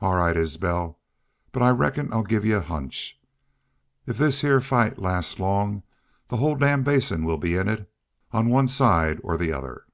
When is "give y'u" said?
2.24-2.56